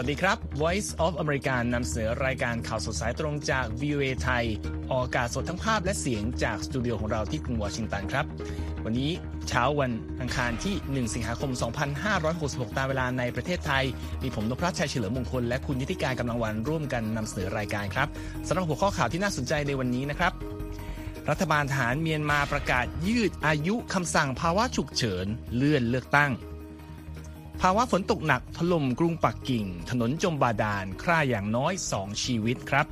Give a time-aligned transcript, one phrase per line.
[0.00, 4.44] วัสดีครับ Voice of America นำเสนอรายการข่าวสดสายตรงจาก VOA ไทย
[4.90, 8.26] ออกอากาศสดทั้งภาพและเสียงจากสตูดิโอของเราที่กรุงวอชิงตันครับ
[8.84, 9.10] วันนี้
[9.48, 10.74] เช้าวันอังคารที่
[11.06, 11.50] 1 สิงหาคม
[12.14, 13.84] 2566 ตามเวลาในประเทศไทย
[14.22, 18.08] มีผมนพรัชชัยเฉลิมมงคล และคุณนิติการกำลังวันร่วมกันนำเสนอรายการครับ
[18.48, 20.32] สำหรับหัวข้อข่าวที่น่าสนใจในวันนี้นะครับ
[21.30, 26.30] รัฐบาลทหารเมียนมาประกาศยืดอายุคำสั่งภาวะฉุกเฉินเลื่อนเลือกตั้ง
[27.60, 32.86] ภาวะฝนตกหนักถล่มกรุงปักกิ่ง ถนนจมบาดาลฆ่าอย่างน้อย 2 ชีวิตครับ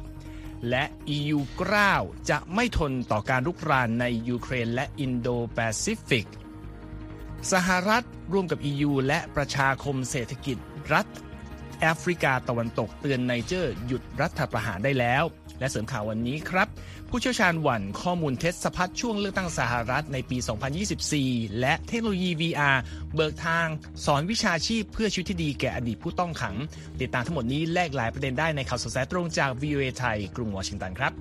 [0.71, 0.85] และ
[1.17, 6.29] EU กร้าวจะไม่ทนต่อการรุกรานในยูเครนและอินโดแปซิฟิก
[7.53, 10.59] สหรัฐร่วมกับ EU และประชาคมเศรษฐกิจ
[10.93, 11.07] รัฐ
[11.81, 15.25] แอฟริกาตะวันตกเตือนไนเจอร์หยุดรัฐประหารได้แล้ว
[15.59, 16.69] และเสริมข่าววันนี้ครับ
[17.09, 20.39] ผู้เชี่ยวชาญหวั่นข้อมูลเท็จสะพัดช่วงเลือกตั้งสหรัฐในปี
[20.99, 22.79] 2024 และเทคโนโลยี VR
[23.15, 23.67] เบิกทาง
[24.05, 26.55] สอนวิชาชีพเพื่อชีวิตที่ดีแก่อดีตผู้ต้องขัง
[27.01, 31.13] ติดตามทั้งหมดนี้แลกหลายประเด็นได้ในข่าวสดสายตรงจาก VOA ไทย กรุงวอชิงตันครับ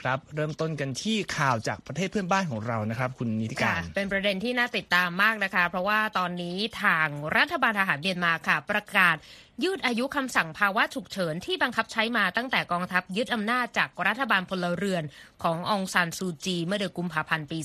[0.00, 9.16] ครับเริ่มต้นกันที่ข่าวจากประเทศเพื่อนบ้านของเรานะครับ คุณนิติการ เป็นประเด็นที่น่าติดตามมากนะคะ เพราะว่าตอนนี้ทางรัฐบาลทหารเมียนมาค่ะ ประกาศ
[9.64, 15.04] ยืดอายุคำสั่งภาวะฉุกเฉินที่บังคับใช้มาตั้งแต่กองทัพยึดอำนาจจากรัฐบาลพลเรือน
[15.42, 17.58] ขององซานซูจีเมื่อเดือนกุมภาพันธ์ปี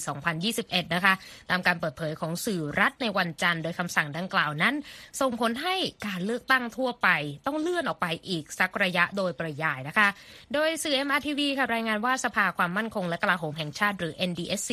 [0.43, 1.13] 2021 นะคะ
[1.49, 4.75] ตามการเปิดเผยของสื่อรัฐในวันจันทร์โดยคำสั่งดังกล่าวนั้น
[5.21, 5.75] ส่งผลให้
[6.07, 7.09] การเลือกตั้งทั่วไป
[7.47, 10.07] ต้องเลื่อนออกไปอีกสักระยะโดยปริยายนะคะ
[10.53, 14.71] โดยสื่อ MRTV ค่ะรายงานว่าสภาความมั่นคงและกลาโหมแห่งชาติหรือ NDSC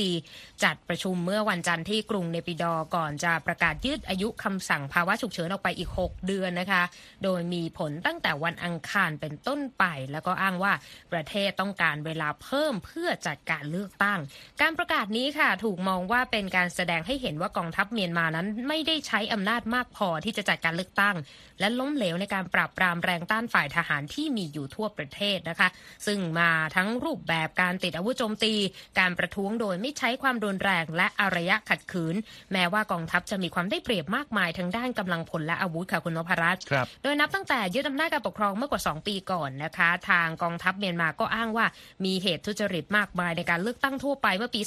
[0.65, 6.83] จัดประชุมเมื่อวันจันทร์ที่กรุงเนปิดอร์ก่อนจะประกาศยืดอายุคำสั่งภาวะฉุกเฉินออกไปอีก 6 เดือนนะคะ
[7.25, 10.72] โดยมีผลตั้งแต่วันอังคารเป็นต้นไป แล้วก็อ้างว่า
[11.12, 14.19] ประเทศต้องการเวลาเพิ่มเพื่อจัดการเลือกตั้ง
[14.60, 21.16] การประกาศนี้ค่ะ ถูกมองว่าเป็นการแสดงให้เห็นว่ากองทัพเมียนมานั้นไม่ได้ใช้อำนาจมากพอที่จะจัดการเลือกตั้ง
[21.60, 25.69] และล้มเหลวในการปราบปรามแรงต้านฝ่ายทหารที่มีอยู่ทั่วประเทศนะคะ
[26.06, 28.54] ซึ่งมาทั้งรูปแบบการติดอาวุธโจมตี
[28.99, 32.15] การประท้วงโดยไม่ใช้ความรุนแรงและอารยะขัดขืน
[32.53, 36.62] แม้ว่ากองทัพจะมีความได้เปรียบมากมายทั้งด้านกำลังพลและอาวุธค่ะคุณนพรัตน์
[37.03, 41.66] โดยนับตั้งแต่ยึดอำนาจการปกครองเมื่อกว่า 2 ปีก่อนนะคะ ทางกองทัพเมียนมาก็อ้างว่า
[42.05, 44.61] มีเหตุทุจริตมากมายในการเลือกตั้งทั่วไปเมื่อปี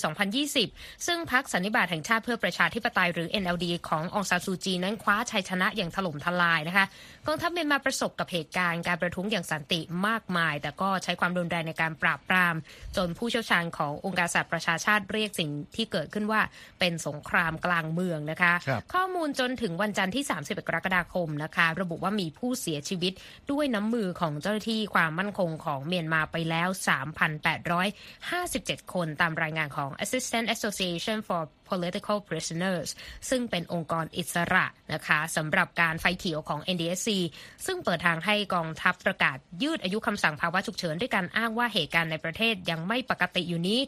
[0.50, 6.86] 2020 ซึ่งพรรคสันนิบาตแห่งชาติเพื่อประชาธิปไตยหรือ NLD ขององซานซูจีนั้นคว้าชัยชนะอย่างถล่มทลายนะคะ
[7.28, 12.56] กองทัพเมียนมาประสบกับเหตุการณ์การประท้วงอย่างสันติมากมาย แต่ก็ใช้ความรุนแรงในการปราบปราม
[12.98, 16.42] จนผู้เชี่ยวชาญขององค์การสหประชาชาติเรียกสิ่งที่เกิดขึ้นว่า
[16.80, 23.14] เป็นสงครามกลางเมืองนะคะครับข้อมูลจนถึงวันจันทร์ที่31กรกฎาคมนะคะ ระบุว่ามีผู้เสียชีวิต
[23.52, 26.70] ด้วยน้ำมือของเจ้าหน้าที่ความมั่นคงของเมียนมาไปแล้ว
[27.96, 32.90] 3,857 คนตามรายงานของ Assistant Association for Political Prisoners
[33.30, 37.10] ซึ่งเป็นองค์กรอิสระนะคะสำหรับการไฟเขียวของ NDSC
[37.66, 43.80] ซึ่งเปิดทางให้กองทัพประกาศยืดอายุคำสั่งภาวะฉุกเฉินด้วยการอ้างว่าเหตุการณ์ในประเทศยังไม่ปกติอยู่นี้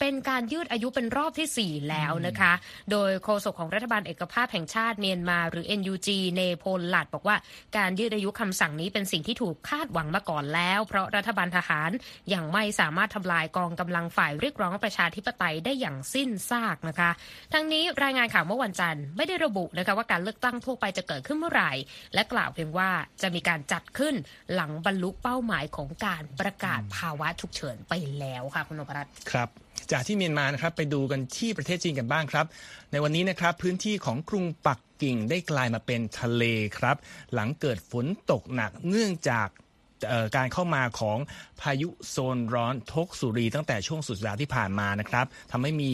[0.00, 2.52] เป็นการยืดอายุเป็นรอบที่ 4 แล้วนะคะ
[2.90, 7.36] โดยโฆษกของรัฐบาลเอกภาพแห่งชาติเมียนมาหรือ NUG เนโพลลัดบอกว่า
[7.76, 11.90] การยืดอายุคำสั่งนี้เป็นสิ่งที่ถูกคาดหวังมาก่อนแล้ว เพราะรัฐบาลทหาร
[12.34, 17.10] ยังไม่สามารถทำลายกองกำลังฝ่ายเรียกร้องประชาธิปไตยได้อย่างสิ้นซากนะคะ
[17.52, 21.72] ทั้งนี้รายงานข่าวเมื่อวันจันทร์ไม่ได้ระบุนะคะว่าการเลือกตั้งทั่วไปจะเกิดขึ้นเมื่อไหร่
[22.14, 22.90] และกล่าวเพียงว่า
[23.22, 24.14] จะมีการจัดขึ้น
[24.54, 29.50] หลังบรรลุเป้าหมายของการประกาศภาวะฉุกเฉินไปแล้วค่ะคุณนพรัตน์ครับ
[29.92, 32.46] จากที่เมียนมานะครับไปดูกันที่ประเทศจีนกันบ้างครับ
[32.92, 36.44] ในวันนี้นะครับพื้นที่ของกรุงปักกิ่งได้กลายมาเป็นทะเล
[36.78, 36.96] ครับ
[37.34, 39.48] หลังเกิดฝนตกหนักเนื่องจาก
[40.36, 41.18] การเข้ามาของ
[41.60, 45.90] พายุโซนร้อนทกสุรีตั้งแต่ช่วงสุดสัปดาห์ที่ผ่านมานะครับทำให้มี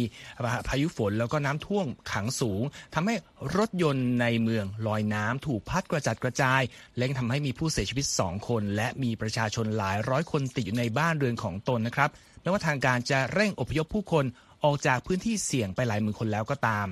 [0.69, 2.62] พายุฝนแล้วก็น้ำท่วมขังสูง
[2.94, 3.15] ทำให้
[3.56, 6.62] รถยนต์ในเมืองลอยน้ำถูกพัดกระจัดกระจาย
[6.97, 12.11] และยังทำให้มีผู้เสียชีวิต 2 คน และมีประชาชนหลายร้อยคนติดอยู่ในบ้านเรือนของตนนะครับ
[12.46, 14.25] แม้ว่าทางการจะเร่งอพยพผู้คน
[14.64, 16.87] ออกจากพื้นที่เสี่ยงไปหลายหมื่นคนแล้วก็ตาม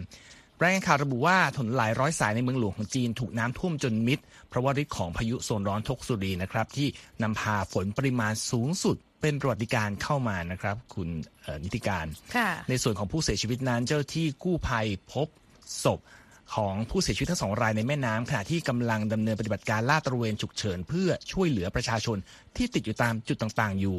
[0.63, 4.19] รายงานข่าวระบุว่าถนนหลายร้อยสายในเมืองหลวงของจีนถูกน้ำท่วมจนมิด
[4.49, 6.89] เพราะว่าฤทธิ์ของพายุโซนร้อนทกสุรีนะครับ ที่
[7.23, 11.09] นำพาฝนปริมาณสูงสุดเป็นประวัติการณ์เข้ามานะครับ คุณ
[11.43, 12.07] เอ่อนิติการ
[12.37, 15.29] ค่ะในส่วนของผู้เสียชีวิตนั้นเจ้าที่กู้ภัยพบ
[15.85, 16.01] ศพ
[16.55, 22.19] ของผู้เสียชีวิตทั้งสองรายในแม่น้ำขณะที่กำลังดำเนินปฏิบัติการลาดตระเวนฉุกเฉิน เพื่อช่วยเหลือประชาชน
[22.57, 23.99] ที่ติดอยู่ตามจุดต่างๆ อยู่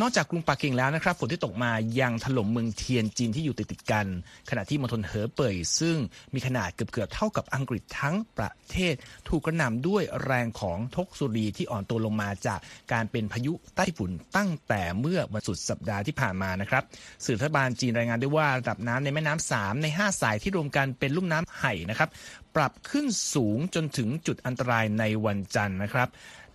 [0.00, 4.06] นอกจากกรุงปักกิ่งแล้วนะครับฝนที่ตกมายังถล่มเมืองเทียนจีนที่อยู่ติดๆกัน
[4.50, 5.96] ขณะที่มณฑลเหอเป่ยซึ่ง
[6.34, 8.94] มีขนาดเกือบๆเท่ากับอังกฤษทั้งประเทศ
[9.28, 12.58] ถูกกระหน่ำด้วยแรงของทกสุรีที่อ่อนตัวลงมาจาก
[12.92, 16.82] การเป็นพายุใต้ฝุ่นตั้งแต่เมื่อวันสุดสัปดาห์ที่ผ่านมานะครับ
[17.24, 22.08] สื่อรัฐบาลจีนรายงานได้ว่าระดับน้ำในแม่น้ำสามใน 5 สายที่รวมกันเป็นลุ่มน้ำไห่นะครับ
[22.56, 26.08] ปรับขึ้นสูงจนถึงจุดอันตรายในวันจันทร์นะครับ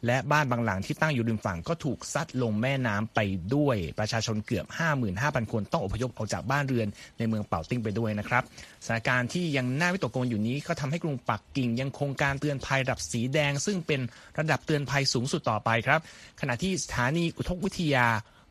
[0.06, 3.20] และบ้านบางหลังที่ตั้งอยู่ริมฝั่งก็ถูกซัดลงแม่น้ำไป
[3.56, 4.66] ด้วย ประชาชนเกือบ
[5.10, 6.88] 55,000 คนต้องอพยพออกจากบ้านเรือน
[7.18, 8.44] ในเมืองเป่าติ้งไปด้วยนะครับ
[8.86, 14.02] สถานการณ์ที่ยังน่าวิตกกังวลอยู่นี้ก็ทำให้กรุงปักกิ่งยังคงการเตือนภัยระดับสีแดง ซึ่งเป็น
[14.40, 16.00] ระดับเตือนภัยสูงสุดต่อไปครับ
[16.42, 18.08] ขณะที่สถานีอุทกวิทยา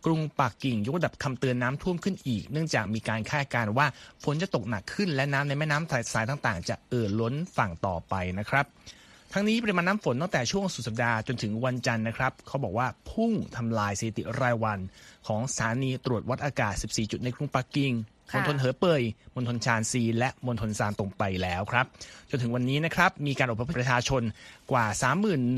[0.07, 3.87] กรุงปักกิ่งยกระดับคำเตือนน้ำท่วมขึ้นอีก เนื่องจากมีการคาดการณ์ว่า
[4.25, 8.67] ฝนจะตกหนักขึ้น และน้ำในแม่น้ำสายต่างๆ จะเอ่อล้นฝั่งต่อไปนะครับ
[9.33, 14.79] ทั้งนี้ปริมาณน้ำฝนตั้งแต่ช่วงสุดสัปดาห์จนถึงวันจันทร์นะครับเขาบอกว่าพุ่งทำลายสถิติรายวัน
[15.27, 17.93] ของสถานีตรวจวัดอากาศ 14 จุดในกรุงปักกิ่ง
[18.35, 19.03] มณฑลเหอเป่ย
[19.35, 21.87] มณฑลชานซี และมณฑลซานตรงไปแล้วครับ
[22.31, 24.23] จนถึงวันนี้นะครับ มีการอพยพประชาชน
[24.73, 24.87] กว่า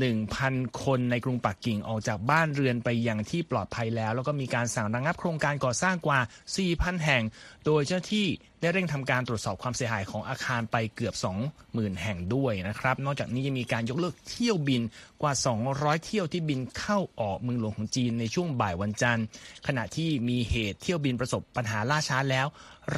[0.05, 6.19] 31,000 คนในกรุงปักกิ่งออกจากบ้านเรือนไปยังที่ปลอดภัยแล้ว แล้วก็มีการสั่งระงับโครงการก่อสร้างกว่า
[6.61, 7.23] 4,000 แห่ง
[7.65, 8.27] โดยเจ้าที่
[8.61, 11.15] ได้เร่งทำการตรวจสอบความเสียหายของอาคารไปเกือบ
[11.57, 14.81] 20,000 แห่งด้วยนะครับ นอกจากนี้ยังมีการยกเลิกเที่ยวบิน
[15.21, 15.33] กว่า
[15.69, 19.25] 200 เที่ยวที่บินเข้าออกเมืองหลวงของจีนในช่วงบ่ายวันจันทร์
[19.67, 22.47] ขณะที่มีเหตุเที่ยวบินประสบปัญหาล่าช้าแล้ว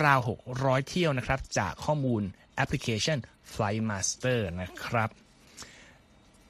[0.03, 0.19] ราว
[0.53, 2.21] 600 เที่ยวนะครับจากข้อมูล
[2.55, 3.17] แอปพลิเคชัน
[3.53, 5.09] Flightmaster นะครับ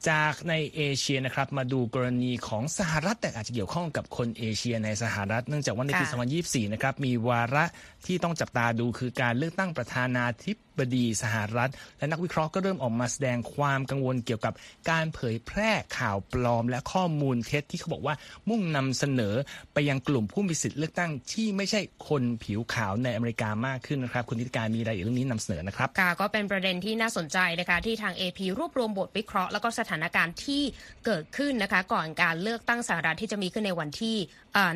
[0.09, 6.05] จากในเอเชียนะครับมาดูกรณีของสหรัฐแต่อาจจะเกี่ยวข้องกับคนเอเชียในสหรัฐ เนื่องจากว่าในปี
[6.39, 7.65] 2024 นะครับมีวาระ
[8.05, 14.53] ที่ต้องจับตาดูคือการเลือกตั้งประธานาธิบ บดีสหรัฐ และนักวิเคราะห์ก็เริ่มออกมาแสดงความกังวลเกี่ยวกับ
[14.89, 18.15] การเผยแพร่ข่าวปลอม และข้อมูลเท็จที่เขาบอกว่า
[18.49, 19.35] มุ่งนำเสนอ
[19.73, 21.79] ไปยังกลุ่มผู้มีสิทธิ์เลือกตั้งที่ไม่ใช่
[22.09, 30.63] คนผิวขาวในอเมริกามากขึ้นนะครับคุณธิการมีรายละเอียดเรื่องนี้นำเสนอนะครับค่ะก็เป็นประเด็นที่น่าสนใจนะคะที่ทาง AP รวบรวมบทวิเคราะห์แล้วก็สถานการณ์ที่
[31.05, 34.15] เกิดขึ้นนะคะก่อนการเลือกตั้งสหรัฐที่จะมีขึ้นในวันที่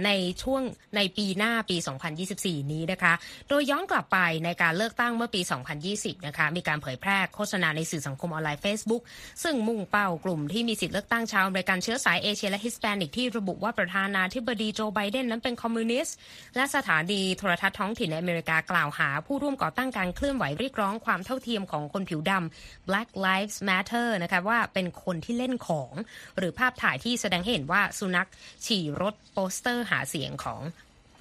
[0.06, 0.12] ใน
[0.44, 0.62] ช่วง
[0.96, 1.78] ในปีหน้าปี
[2.24, 3.14] 2024 นี้นะคะ
[3.50, 5.42] โดยย้อนกลับไปในการเลือกตั้งเมื่อปี
[5.84, 9.04] 2020 นะคะ มีการเผยแพร่โฆษณาในสื่อสังคมออนไลน์ Facebook
[9.44, 16.16] ซึ่งมุ่งเป้ากลุ่มที่มีสิทธิเลือกตั้งชาวอเมริกันเชื้อสายเอเชียและฮิสแปนิกที่ระบุว่าประธานาธิบดีโจไบเดนนั้นเป็นคอมมิวนิสต์
[16.56, 25.94] และสถานีโทรทัศน์ท้องถิ่นในอเมริกากล่าวหา ผู้ร่วมก่อตั้งการเคลื่อนไหวเรียกร้องความเท่าเทียมของคนผิวดำ Black Lives Matter นะคะว่าเป็นคนที่เล่นของ
[26.38, 28.28] หรือภาพถ่ายที่แสดงให้เห็นว่าสุนัข
[28.66, 30.62] ฉี่รถโปสเตอร์หาเสียงของ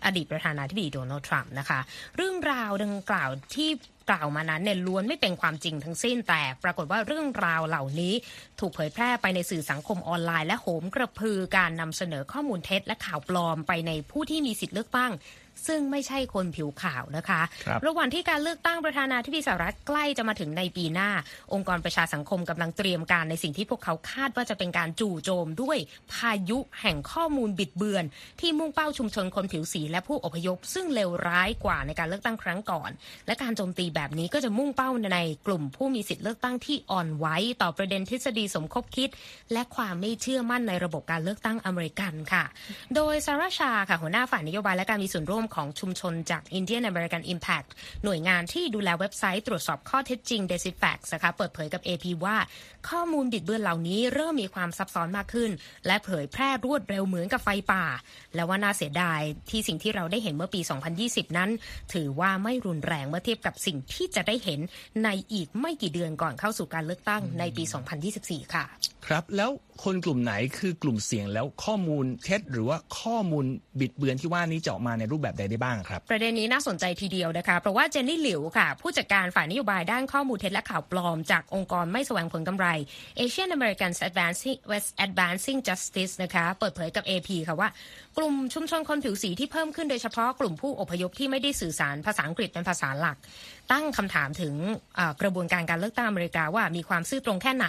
[0.04, 1.80] อดีตประธานาธิบดีโดนัลด์ทรัมป์นะคะ
[2.16, 3.70] เรื่องราวดังกล่าวที่
[4.10, 8.14] กล่าวมานั้นเนี่ยล้วนไม่เป็นความจริงทั้งสิ้น แต่ปรากฏว่าเรื่องราวเหล่านี้
[8.60, 15.12] ถูกเผยแพร่ไปในสื่อสังคมออนไลน์และโหมกระพือการนำเสนอข้อมูลเท็จและข่าวปลอมไปในผู้ที่มีสิทธิ์เลือกตั้ง
[15.66, 21.10] ซึ่งไม่ใช่คนผิวขาวนะคะรระหว่างที่การเลือกตั้งประธานาธิบดีสหรัฐใกล้จะมาถึงในปีหน้า
[21.52, 25.78] องค์กรประชาสังคมกำลังเตรียมการในสิ่งที่พวกเขาคาดว่าจะเป็นการจู่โจมด้วย
[26.12, 28.04] พายุแห่งข้อมูลบิดเบือน
[28.40, 32.90] ที่มุ่งเป้าชุมชนคนผิวสีและผู้อพยพ ซึ่งเลวร้ายกว่าในการเลือกตั้งครั้งก่อน
[33.26, 37.26] และการโจมตีแบบนี้ก็จะมุ่งเป้าในกลุ่มผู้มีสิทธิ์เลือกตั้งที่อ่อนไหว
[37.62, 39.08] ต่อประเด็นทฤษฎีสมคบคิด
[39.52, 42.44] และความไม่เชื่อมั่นในระบบการเลือกตั้งอเมริกันค่ะ
[42.94, 47.68] โดยซาราชาค่ะหัวหน้าฝ่ายนโยบายและการมีส่วนร่วมของชุมชนจาก Indian American Impact
[48.04, 52.36] หน่วยงานที่ดูแลเว็บไซต์ตรวจสอบข้อเท็จจริง Decifax นะคะเปิดเผยกับ AP ว่า
[52.88, 55.50] ข้อมูลบิดเบือนเหล่านี้เริ่มมีความซับซ้อนมากขึ้น
[55.86, 57.84] และเผยแพร่รวดเร็วเหมือนกับไฟป่า
[58.34, 60.60] และว่าน่าเสียดายที่สิ่งที่เราได้เห็นเมื่อปี
[60.98, 61.50] 2020 นั้น
[61.94, 64.60] ถือว่าไม่รุนแรงเมื่อเทียบกับสิ่งที่จะได้เห็น
[65.04, 67.64] ในอีกไม่กี่เดือนก่อนเข้าสู่การเลือกตั้งในปี
[68.08, 68.64] 2024 ค่ะ
[69.06, 69.50] ครับแล้ว
[69.84, 73.44] คนกลุ่มไหนคือกลุ่มเสี่ยงแล้วข้อมูลเท็จหรือว่าข้อมูล
[73.80, 82.66] บิดเบือนที่ว่านี้จะออกมาในรูปแบบใดได้บ้างครับ ประเด็นนี้น่าสนใจทีเดียวนะคะ เพราะว่าเจนนี่หลิวค่ะ ผู้จัดการฝ่ายนโยบายด้านข้อมูลเท็จและข่าวปลอม จากองค์กรไม่แสวงผลกำไร
[83.18, 87.68] Asian American Advancing West Advancing Justice นะคะเปิดเผยกับ AP ค่ะว่า
[88.18, 93.16] กลุ่มชุมชนคนผิวสีที่เพิ่มขึ้นโดยเฉพาะกลุ่มผู้อพยพที่ไม่ได้สื่อสารภาษาอังกฤษเป็นภาษาหลัก
[93.72, 94.54] ตั้งคำถามถึง
[95.22, 97.66] กระบวนการการเลือกตั้งอเมริกาว่ามีความซื่อตรงแค่ไหน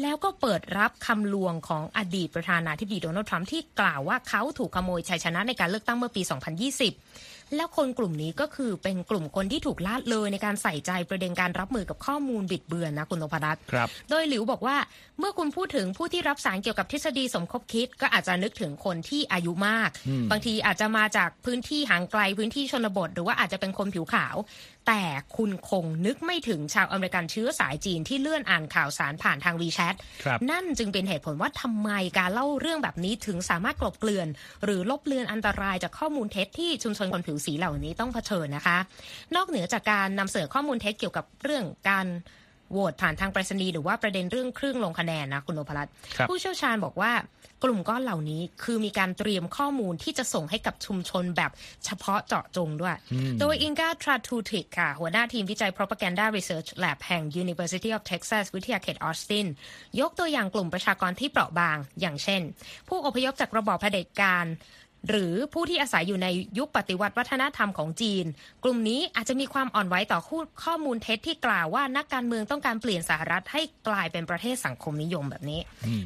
[0.00, 6.22] แล้วก็เปิดรับคำลวงของอดีตประธานาธิบดีโดนัลด์ทรัมป์ที่กล่าวว่าเขาถูกขโมยชัยชนะในการเลือกตั้งเมื่อปี
[6.86, 14.76] 2020 แล้วคนกลุ่มนี้ก็คือเป็นกลุ่มคนที่ถูกลาดเลยในการใส่ใจประเด็นการรับมือกับข้อมูลบิดเบือนนะคุณนพรัตน์ครับโดยหลิวบอกว่า
[15.18, 24.36] เมื่อคุณพูดถึงผู้ที่รับสารเกี่ยวกับทฤษฎีสมคบคิด ก็อาจจะนึกถึงคนที่อายุมากอืมบางทีอาจจะมาจากพื้นที่ห่างไกลพื้นที่ชนบท หรือว่าอาจจะเป็นคนผิวขาว
[24.86, 25.04] แต่
[25.36, 34.28] คุณคงนึกไม่ถึงชาวอเมริกันเชื้อสายจีนที่เลื่อนอ่านข่าวสารผ่านทางวีแชทครับนั่นจึงเป็นเหตุผลว่าทำไมการเล่าเรื่องแบบนี้ถึงสามารถกลบเกลื่อน
[34.64, 38.76] หรือลบเลือนอันตรายจากข้อมูลเท็จที่ชุมชนคนผิวสีเหล่านี้ต้องเผชิญนะคะ
[39.36, 42.06] นอกเหนือจากการนำเสนอข้อมูลเท็จเกี่ยวกับเรื่องการ
[42.72, 47.12] โหวตผ่านทางไปรษณีย์หรือว่าประเด็นเรื่องเครื่องลงคะแนนนะคุณโอภรัตน์ครับผู้เชี่ยวชาญบอกว่า
[47.64, 51.50] กลุ่มก้อนเหล่านี้คือมีการเตรียมข้อมูลที่จะส่งให้กับชุมชนแบบ
[51.84, 52.96] เฉพาะเจาะจงด้วย
[53.40, 59.46] โดยอิงกาทราทูติกค่ะ หัวหน้าทีมวิจัย propaganda research lab แห่ง University of Texas วิทยาเขตออสติน
[60.00, 62.42] ยกตัวอย่างกลุ่มประชากรที่เปราะบาง อย่างเช่น
[62.88, 64.46] ผู้อพยพจากระบอบเผด็จการ
[65.08, 68.24] หรือผู้ที่อาศัยอยู่ในยุคปฏิวัติวัฒนธรรมของจีน
[68.64, 70.20] กลุ่มนี้อาจจะมีความอ่อนไหวต่อ
[70.64, 75.60] ข้อมูลเท็จที่กล่าวว่านักการเมืองต้องการเปลี่ยนสหรัฐให้กลายเป็นประเทศสังคมนิยมแบบนี้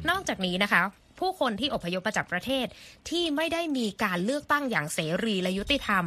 [0.09, 0.83] นอกจากนี้นะคะ
[1.19, 2.65] ผู้คนที่อพยพมาจากประเทศ
[3.09, 6.03] ที่ไม่ได้มีการเลือกตั้งอย่างเสรีและยุติธรรม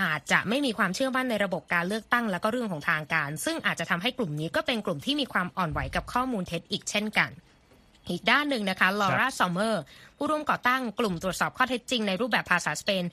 [0.00, 7.30] อาจจะไม่มีความเชื่อมั่นในระบบการเลือกตั้งและก็เรื่องของทางการ ซึ่งอาจจะทำให้กลุ่มนี้ก็เป็นกลุ่มที่มีความอ่อนไหวกับข้อมูลเท็จอีกเช่นกัน
[8.10, 9.82] อีกด้านหนึ่งนะคะลอร่าซอมเมอร์
[10.18, 13.04] ผู้ร่วมก่อตั้งกลุ่มตรวจสอบข้อเท็จจริงในรูปแบบภาษาสเปน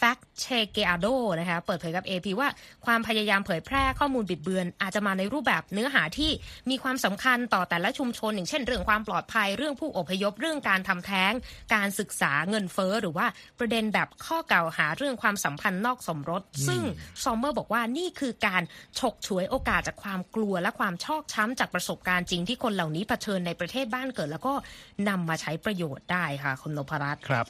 [0.00, 2.48] Fact Chequeado นะคะเปิดเผยกับ AP ว่า
[2.86, 6.30] ความพยายามเผยแพร่ข้อมูลบิดเบือน อาจจะมาในรูปแบบเนื้อหาที่
[6.70, 11.32] มีความสำคัญต่อแต่ละชุมชน อย่างเช่น เรื่องความปลอดภัยเรื่องผู้อพยพเรื่องการทำแท้ง
[11.74, 13.26] การศึกษาเงินเฟ้อหรือว่า
[13.58, 16.82] ประเด็นแบบข้อกล่าวหาเรื่องความสัมพันธ์นอกสมรส ซึ่ง
[17.24, 18.62] ซอมเมอร์บอกว่านี่คือการ
[18.98, 24.54] ฉกฉวยโอกาสจากความกลัวและความชอกช้ำจากประสบการณ์จริงที่คนเหล่านี้เผชิญในประเทศบ้านเกิด แล้วก็
[25.08, 27.46] นำมาใช้ประโยชน์ได้ค่ะคุณนพรัตน์ครับ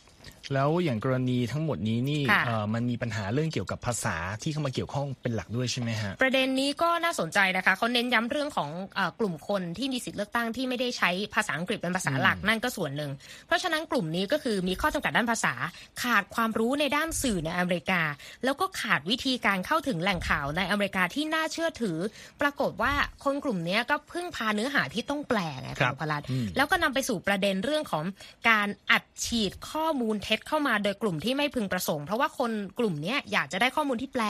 [0.55, 13.11] แล้วอย่างกรณีทั้งหมดนี้นี่ค่ะเอ่อมันมีปัญหาเรื่องเกี่ยวกับภาษาที่เข้ามาเกี่ยวข้องเป็นหลักด้วยใช่ไหมฮะประเด็นนี้ก็น่าสนใจนะคะเขาเน้นย้ำเรื่องของเออกลุ่มคนที่มีสิทธิ์เลือกตั้งที่ไม่ได้ใช้ภาษาอังกฤษเป็นภาษาหลักนั่นก็ส่วนหนึ่ง
[13.47, 15.55] เพราะฉะนั้นกลุ่มนี้ก็คือมีข้อจำกัดด้านภาษา
[16.03, 18.03] ขาดความรู้ในด้านสื่อในอเมริกา
[18.45, 21.99] แล้วก็ขาดวิธีการเข้าถึงแหล่งข่าวในอเมริกาที่น่าเชื่อถือ
[22.41, 22.93] ปรากฏว่า
[23.25, 28.05] คนกลุ่มนี้ก็พึ่งพาเนื้อหาที่ต้องแปลไงครับณพลัดอืมแล้วก็นำไปสู่ประเด็นเรื่องของ
[28.51, 34.23] การอัดฉีดข้อมูลเท็จเข้ามาโดยกลุ่มที่ไม่พึงประสงค์ เพราะว่าคนกลุ่มเนี้ยอยากจะได้ข้อมูลที่แปล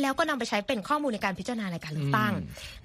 [0.00, 2.32] แล้วก็นำไปใช้เป็นข้อมูลในการพิจารณาในการเลือกตั้ง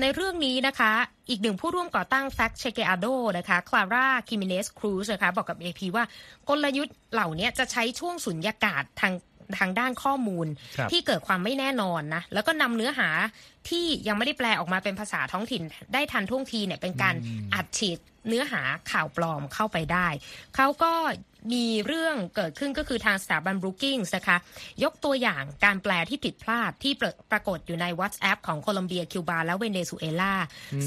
[0.01, 0.91] ในเรื่องนี้นะคะ
[1.29, 6.05] อีกหนึ่งผู้ร่วมก่อตั้ง Fact Chequeado นะคะคลาร่าคิมิเนสครูซนะคะบอกกับ AP ว่า
[6.49, 9.13] กลยุทธ์เหล่านี้จะใช้ช่วงสุญญากาศทาง
[9.59, 10.47] ทางด้านข้อมูล
[10.77, 13.09] ครับที่เกิดความไม่แน่นอนนะแล้วก็นำเนื้อหา
[13.69, 17.15] ที่ยังไม่ได้แปลออกมาเป็นภาษาท้องถิ่นได้ทันท่วงทีเนี่ยเป็นการ
[17.53, 20.07] อัดฉีดเนื้อหาข่าวปลอมเข้าไปได้
[20.55, 20.91] เขาก็
[21.53, 24.37] มีเรื่องเกิดขึ้นก็คือทางสถาบัน Brookings นะคะ
[24.83, 30.33] ยกตัวอย่างการแปลที่ผิดพลาดที่ปรปรากฏอยู่ใน WhatsApp ของโคลอมเบีย คิวบา และเวเนซุเอลา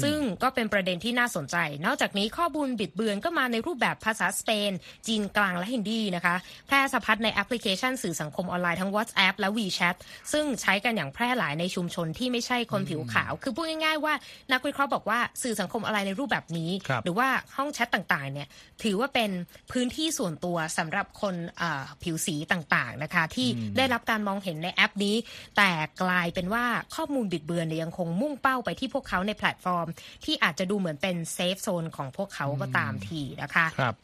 [0.03, 1.55] ซึ่งก็เป็นประเด็นที่น่าสนใจ
[1.85, 4.71] นอกจากนี้ข้อมูลบิดเบือนก็มาในรูปแบบภาษาสเปน
[5.07, 6.35] จีนกลางและฮินดีนะคะ
[6.67, 9.95] แพร่สะพัดในแอปพลิเคชันสื่อสังคมออนไลน์ทั้ง WhatsApp และ WeChat
[10.33, 14.13] ซึ่งใช้กันอย่างแพร่หลายในชุมชนที่ไม่ใช่คนผิวขาว คือพูดง่ายๆว่า
[14.51, 18.47] นักวิเคราะห์บอกว่าสื่อสังคมออนไลน์ในรูปแบบนี้ครับหรือว่าห้องแชทต่างๆเนี่ย
[18.83, 19.31] ถือว่าเป็น
[19.71, 23.47] พื้นที่ส่วนตัวสำหรับคนอ่าผิวสีต่างๆนะคะ ที่
[23.77, 25.15] ได้รับการมองเห็นในแอปนี้
[25.57, 25.71] แต่
[26.03, 29.87] กลายเป็นว่าข้อมูลบิดเบือนเนี่ยยังคงมุ่งเป้าไปที่พวกเขาในแพลตฟอร์ม
[30.25, 33.95] ที่อาจจะดูเหมือนเป็น safe zone ของพวกเขาก็ตามทีนะคะครับ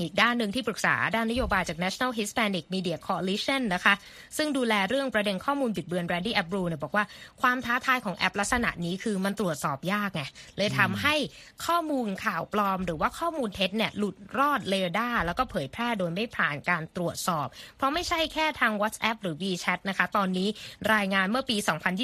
[0.00, 3.94] อีกด้านหนึ่งที่ปรึกษาด้านนโยบายจาก National Hispanic Media Coalition นะคะ
[4.36, 7.04] ซึ่งดูแลเรื่องประเด็นข้อมูลบิดเบือน Randy a b r u เนี่ยบอกว่า
[7.42, 10.22] ความท้าทายของแอปลักษณะนี้คือมันตรวจสอบยากไง
[10.56, 11.14] เลยทำให้
[11.66, 17.46] ข้อมูลข่าวปลอม หรือว่าข้อมูลเท็จเนี่ยหลุดรอดเรดาร์แล้วก็เผยแพร่โดยไม่ผ่านการตรวจสอบ
[17.76, 20.48] เพราะไม่ใช่แค่ทาง WhatsApp หรือ WeChat นะคะ ตอนนี้
[20.94, 21.56] รายงานเมื่อปี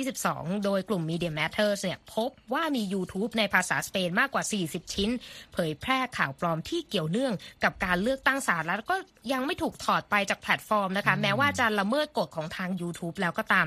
[0.08, 5.10] 2022 โดยกลุ่ม Media Matters เนี่ยพบว่ามี YouTube ในภาษาสเปนมากกว่า 40 ชิ้น
[5.52, 8.96] เผยแพร่ข่าวปลอมที่เกี่ยวเนื่องกับการเลือกตั้งสหรัฐแล้วก็
[9.32, 13.66] ยังไม่ถูกถอดไปจากแพลตฟอร์มนะคะ แม้ว่าจะละเมิดกฎของทาง YouTube แล้วก็ตาม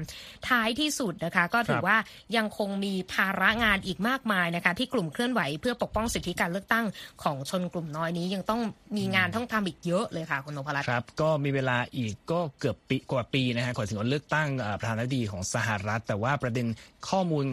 [0.50, 1.98] ท้ายที่สุดนะคะ ก็ถืคอรับว่า
[2.38, 6.86] ยังคงมีภาระงานอีกมากมายนะคะ ที่กลุ่มเคลื่อนไหวเพื่อปกป้องสิทธิการเลือกตั้ง
[7.24, 8.62] ของชนกลุ่มน้อยนี้ยังต้อง
[8.98, 16.68] มีงานต้องทำอีกเยอะเลยค่ะคุณนพรัตน์ครับ ก็มีเวลาอีกก็เกือบปีกว่าปีนะฮะก่อนถึงวันเลือกตั้งเอ่อประธานาธิบดีของสหรัฐ แต่ว่าประเด็น
[17.10, 17.46] ข้อมูล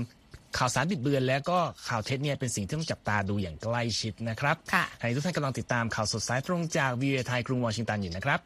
[0.58, 8.40] ข่าวสารบิดเบือนและก็ข่าวเท็จเนี่ยเป็นสิ่งที่ต้องจับตาดูอย่างใกล้ชิดนะครับค่ะทางนี้ทุกท่านกำลังติดตามข่าวสดสายตรงจากวีเอไทยกรุงวอชิงตันอยู่นะครับ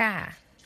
[0.00, 0.14] ค่ะ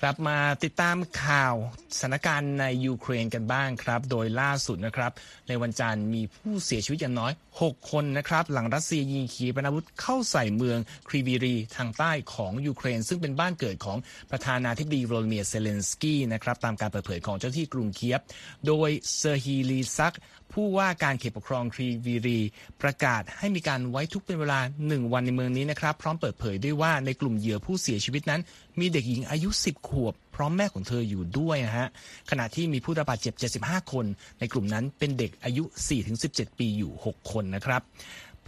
[0.01, 1.55] ครับมาติดตามข่าว
[1.99, 5.13] สถานการณ์ในยูเครนกันบ้างครับ โดยล่าสุดนะครับ
[5.49, 10.79] ในวันจันทร์มีผู้เสียชีวิตอย่างน้อย6 คนนะครับหลังรัสเซียยิงขีปนาวุธเข้าใส่เมือง
[11.09, 13.99] ครีวีรีห์ทางใต้ของยูเครน ซึ่งเป็นบ้านเกิดของ
[14.31, 18.21] ประธานาธิบดีโวโลดิเมียร์ เซเลนสกี้นะครับตามการเปิดเผยของเจ้าหน้าที่กรุงเคียฟ
[18.67, 20.15] โดยเซอร์ฮีลีซัก
[20.53, 22.41] ผู้ว่าการเขตปกครองครีวีรีห์
[22.83, 28.41] ประกาศให้มีการไว้ทุกข์เป็นเวลา 1 วันในเมืองนี้นะครับพร้อมเปิดเผยด้วยว่าในกลุ่มเหยื่อผู้เสียชีวิตนั้น
[28.81, 31.89] มีเด็กหญิงอายุ 10 ขวบ พร้อมแม่ของเธออยู่ด้วยนะฮะ
[32.31, 34.07] ขณะที่มีผู้ระบาดเจ็บ 75 คน
[34.39, 35.65] ในกลุ่มนั้นเป็นเด็กอายุ
[36.13, 37.83] 4-17 ปีอยู่ 6 คนนะครับ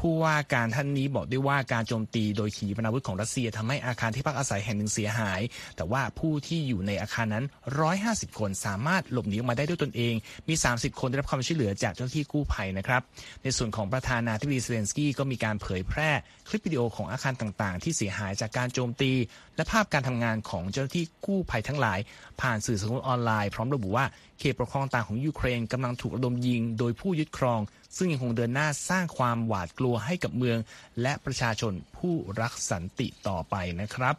[0.01, 5.41] ผู้ว่าการท่านนี้บอกด้วยว่าการโจมตีโดยขีปนาวุธของรัสเซียทำให้อาคารที่พักอาศัยแห่งหนึ่งเสียหาย
[5.77, 7.45] แต่ว่าผู้ที่อยู่ในอาคารนั้น
[7.93, 10.15] 150 คนสามารถหลบหนีออกมาได้ด้วยตนเอง
[10.49, 13.03] มี 30 คนได้รับความช่วยเหลือจากเจ้าหน้าที่กู้ภัยนะครับ
[13.43, 16.11] ในส่วนของประธานาธิบดีเซเลนสกี้ก็มีการเผยแพร่
[16.49, 19.13] คลิปวิดีโอของอาคารต่างๆ ที่เสียหายจากการโจมตี
[19.57, 21.99] และภาพการทำงานของเจ้าหน้าที่กู้ภัยทั้งหลาย
[22.41, 24.07] ผ่านสื่อสังคมออนไลน์พร้อมระบุว่า
[24.39, 27.61] เขตปกครองต่างของยูเครนกำลังถูกระดมยิง โดยผู้ยึดครอง
[27.97, 30.59] ซึ่งยังคงเดินหน้าสร้างความหวาดกลัวให้กับเมือง
[31.03, 34.15] และประชาชนผู้รักสันติต่อไปนะครับ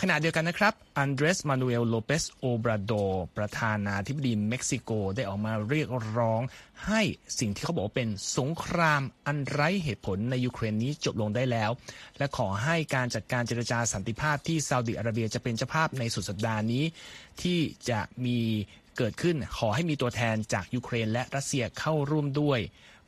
[0.00, 2.92] ขณะเดียวกันนะครับ อันเดรส มานูเอล โลเปส โอบราโด
[3.36, 5.88] ประธานาธิบดีเม็กซิโกได้ออกมาเรียก
[6.18, 6.42] ร้อง
[6.86, 7.02] ให้
[7.38, 11.70] สิ่งที่เขาบอกว่าเป็นสงครามอันไร้เหตุผลในยูเครนนี้จบลงได้แล้ว
[12.18, 16.84] และขอให้การจัดการเจรจาสันติภาพที่ซาอุดิอาระเบียจะเป็นเจ้าภาพในสุดสัปดาห์นี้
[17.42, 17.58] ที่
[17.90, 18.38] จะมี
[19.00, 22.60] เกิดขึ้นขอให้มีตัวแทนจากยูเครนและรัสเซียเข้าร่วมด้วย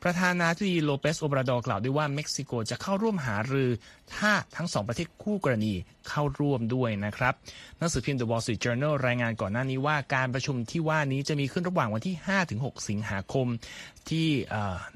[0.03, 3.69] ประธานาธิบดีโลเปสโอบราดอกล่าวด้วยว่าเม็กซิโกจะเข้าร่วมหารือ
[4.15, 5.73] ถ้าทั้งสองประเทศคู่กรณี
[6.09, 7.33] เข้าร่วมด้วยนะครับ
[7.77, 12.15] หนังสือพิมพ์ The Wall Street Journal รายงานก่อนหน้านี้ว่าการประชุมที่ว่านี้จะมีขึ้นระหว่างวันที่
[12.51, 13.47] 5-6 สิงหาคม
[14.09, 14.27] ที่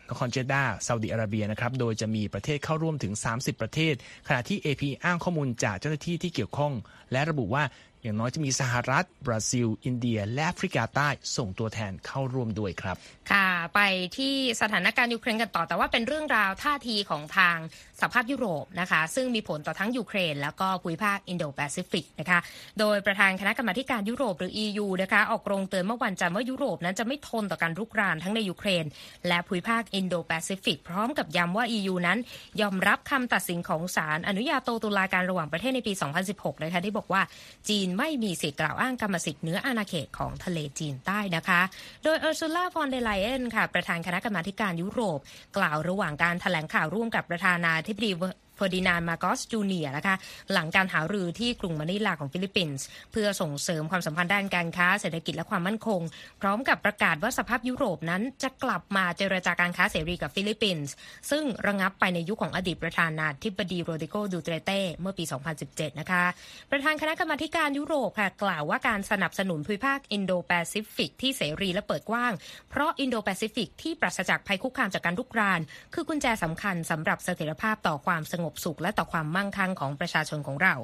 [0.10, 3.94] นครเจด้าซาอุดิอาระเบียนะครับโดยจะมีประเทศเข้าร่วมถึง 30 ประเทศ
[4.28, 6.74] ขณะที่ AP อ้างข้อมูลจากเจ้าหน้าที่ที่เกี่ยวข้อง
[7.12, 7.64] และระบุว่า
[8.08, 12.98] อย่างน้อยจะมีสหรัฐ บราซิล อินเดีย และแอฟริกาใต้ส่งตัวแทนเข้าร่วมด้วยครับ
[13.32, 13.80] ค่ะ ไป
[14.18, 17.58] ที่สถานการณ์ยูเครนกันต่อแต่ว่าเป็นเรื่องราวท่าทีของทาง
[18.00, 22.40] สหภาพยุโรปนะคะซึ่งมีผลต่อทั้งยูเครน แล้วก็ภูมิภาคอินโดแปซิฟิกนะคะ
[22.80, 28.86] โดยประธานคณะกรรมาการยุโรปหรือ EU นะคะออกโรงเตือนเมื่อวันจันทร์ว่ายุโรปนั้นจะไม่ทนต่อการรุกรานทั้งในยูเครน
[29.28, 32.20] และภูมิภาคอินโดแปซิฟิกพร้อมกับย้ำว่า EU นั้น
[32.62, 35.94] ยอมรับคำตัดสินของศาลอนุญาโตตุลาการระหว่างประเทศในปี
[36.28, 37.22] 2016 นะคะที่บอกว่า
[37.70, 41.62] จีนไม่มีสิทธิ์กล่าวอ้างกรรมสิทธิ์เหนืออาณาเขตของทะเลจีนใต้นะคะ
[42.04, 45.20] โดยเออร์ซูล่าฟอน แดร์ ไลเอนค่ะประธานคณะกรรมาการยุโรป
[45.58, 48.10] กล่าวระหว่างการแถลงข่าวร่วมกับประธานาธิบดี
[48.58, 50.16] เฟอร์ดินานด์ มาร์กอสจูเนียร์นะคะ
[50.54, 56.02] หลังการหารือที่กรุงมะนิลาของฟิลิปปินส์เพื่อส่งเสริมความสัมพันธ์ด้านการค้าเศรษฐกิจและความมั่นคง
[56.42, 60.94] พร้อมกับประกาศว่าสหภาพยุโรปนั้นจะกลับมาเจรจาการค้าเสรีกับฟิลิปปินส์
[61.32, 65.24] ซึ่งระงับไปในยุคของอดีตประธานาธิบดีโรดิโกดูเตอร์เตเมื่อปี
[65.62, 66.24] 2017 นะคะ
[66.72, 72.34] ประธานคณะกรรมาการยุโรปค่ะกล่าวว่าการสนับสนุนภูมิภาคอินโดแปซิฟิกที่เสรีและเปิดกว้าง
[72.70, 75.62] เพราะอินโดแปซิฟิกที่ปราศจากภัยคุกคามจากการรุกราน
[75.94, 80.76] คือกุญแจสำคัญสำหรับเสถียรภาพต่อความสงบสุขและต่อความมั่งคั่งของประชาชนของเรา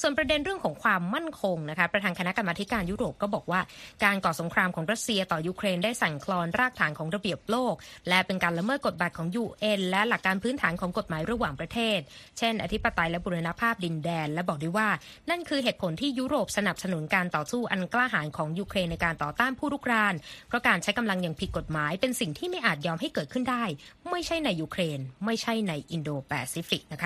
[0.00, 3.60] ส่วนประเด็นเรื่องของความมั่นคงนะคะประธานคณะกรรมาการยุโรปก็บอกว่า
[4.04, 7.74] การก่อสงครามของรัสเซียต่อยูเครนได้สั่นคลอนรากฐานของระเบียบโลก
[8.08, 11.98] และเป็นการละเมิดกฎบัตรของยูเอ็นและหลักการพื้นฐานของกฎหมายระหว่างประเทศ
[12.38, 14.88] เช่น อธิปไตยและบูรณภาพดินแดน และบอกด้วยว่า
[15.30, 20.14] นั่นคือเหตุผลที่ยุโรปสนับสนุนการต่อสู้อันกล้าหาญของยูเครนในการต่อต้านผู้รุกราน
[20.48, 23.64] เพราะการใช้กำลังอย่างผิดกฎหมาย เป็นสิ่งที่ไม่อาจยอมให้เกิดขึ้นได้
[24.10, 27.05] ไม่ใช่ในยูเครน ไม่ใช่ในอินโดแปซิฟิกนะค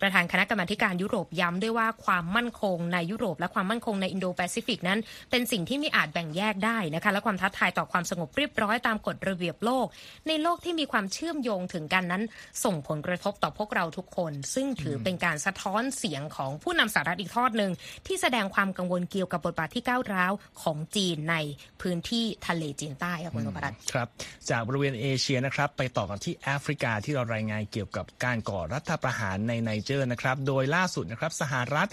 [0.00, 4.98] ประธานคณะกรรมาการยุโรปย้ำด้วยว่าความมั่นคงในยุโรป และความมั่นคงในอินโดแปซิฟิกนั้น
[5.30, 9.86] เป็นสิ่งที่ไม่อาจแบ่งแยกได้นะคะและความท้าทายต่อความสงบเรียบร้อยตามกฎระเบียบโลก
[10.28, 12.22] ในโลกที่มีความเชื่อมโยงถึงกันนั้น
[12.64, 17.72] ส่งผลกระทบต่อพวกเราทุกคน ซึ่งถือเป็นการสะท้อนเสียงของผู้นำสหรัฐอีกทอดหนึ่ง
[18.06, 20.32] ที่แสดงความกังวลเกี่ยวกับบทบาทที่ก้าวร้าว
[20.62, 21.36] ของจีนใน
[21.82, 24.08] พื้นที่ทะเลจีนใต้ค่ะคุณนพรัตน์ครับ
[24.50, 31.88] จากบริเวณเอเชียนะครับ ไปต่อกันที่แอฟริกาที่เรารายงานเกี่ยวกับการก่อรัฐประหารในไนเจอร์นะครับ โดยล่าสุดนะครับสหรัฐ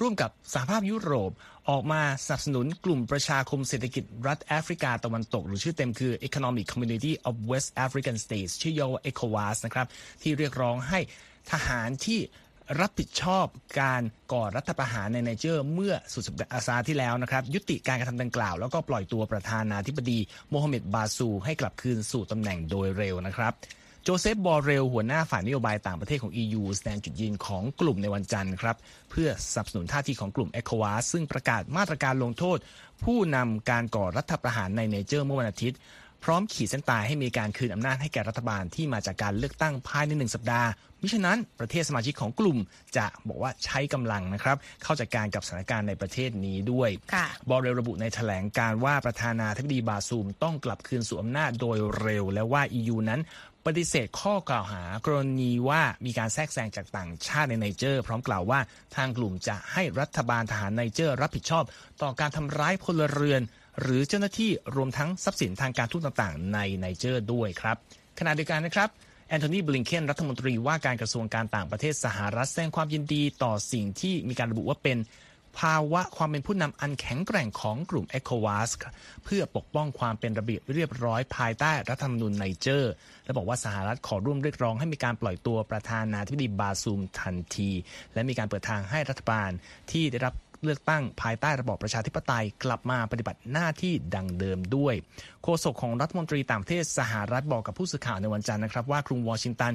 [0.00, 1.30] ร่วมกับสหภาพยุโรป
[1.70, 9.86] ออกมาสนับสนุนกลุ่มประชาคมเศรษฐกิจรัฐแอฟริกาตะวันตก หรือชื่อเต็มคือ Economic Community of West African States ชื่อย่อว่า ECOWAS นะครับ
[10.22, 11.00] ที่เรียกร้องให้
[11.52, 12.20] ทหารที่
[12.80, 13.46] รับผิดชอบ
[13.80, 20.18] การก่อรัฐประหารในไนเจอร์ เมื่อสุดสัปดาห์ที่แล้วนะครับ ยุติการกระทำดังกล่าว แล้วก็ปล่อยตัวประธานาธิบดี
[20.50, 23.52] โมฮัมเหม็ดบาซู ให้กลับคืนสู่ตำแหน่งโดยเร็วนะครับ
[24.08, 28.76] โจเซฟบอเรลหัวหน้าฝ่ายนโยบายต่างประเทศของ EU แสดงจุดยืนของกลุ่มในวันจันทร์ครับ
[29.10, 32.58] เพื่อสนับสนุนท่าทีของกลุ่ม ECOWAS ซึ่งประกาศมาตรการลงโทษ
[33.04, 35.78] ผู้นำการก่อรัฐประหารในไนเจอร์เมื่อวันอาทิตย์
[36.24, 40.68] พร้อมขีดเส้นตายให้มีการคืนอำนาจให้แก่รัฐบาลที่มาจากการเลือกตั้งภายในหนึ่งสัปดาห์
[41.02, 42.58] มิฉะนั้นประเทศสมาชิกของกลุ่ม
[42.96, 46.90] จะบอกว่าใช้กำลังนะครับ เข้าจัดการกับสถานการณ์ในประเทศนี้ด้วย
[47.48, 53.20] บอเรลระบุในแถลงการณ์ว่าประธานาธิบดีบาซูมต้องกลับคืนสู่อำนาจโดยเร็ว และว่า EU นั้น
[53.66, 58.60] ปฏิเสธข้อกล่าวหากรณีว่ามีการแทรกแซงจากต่างชาติในไนเจอร์ พร้อมกล่าวว่า
[58.96, 61.64] ทางกลุ่มจะให้รัฐบาลทหารไนเจอร์รับผิดชอบ
[62.02, 63.42] ต่อการทำร้ายพลเรือน
[63.80, 67.76] หรือเจ้าหน้าที่รวมทั้งทรัพย์สินทางการทูตต่างๆ ในไนเจอร์ด้วยครับ
[68.18, 68.88] ขณะเดียวกันนะครับ
[69.28, 74.98] แอนโทนีบลิงเคนรัฐมนตรีว่าการกระทรวงการต่างประเทศสหรัฐแสดงความยินดีต่อสิ่งที่มีการระบุว่าเป็น
[75.60, 78.70] ภาวะความเป็นผู้นำอันแข็งแกร่งของกลุ่ม e c o w a s
[79.24, 82.92] เพื่อปกป้องความเป็นระเบียบเรียบร้อยภายใต้รัฐธรรมนูญไนเจอร์
[83.24, 87.70] และบอกว่าสหรัฐขอร่วมเรียกร้องให้มีการปล่อยตัวประธานาธิบดีบาซูมทันที
[88.14, 89.50] และมีการเปิดทางให้รัฐบาล
[89.90, 94.94] ที่ได้รับ เลือกตั้งภายใต้ระบอบประชาธิปไตยกลับมาปฏิบัติหน้าที่ดังเดิมด้วย
[95.42, 99.72] โฆษกของรัฐมนตรีต่างประเทศสหรัฐบอกกับผู้สื่อข่าวในวันจันทร์นะครับว่ากรุงวอชิงตัน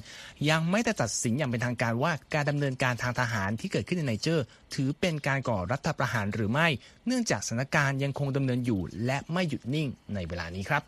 [0.49, 6.67] ยังไม่ได้ตัดสินอย่างเป็นทางการว่าการดำเนินการทางทหารที่เกิดขึ้นในไนเจอร์ ถือเป็นการก่อรัฐประหารหรือไม่
[7.07, 10.81] เนื่องจากสถานการณ์ยังคงดำเนินอยู่ และไม่หยุดนิ่งในเวลานี้ครับ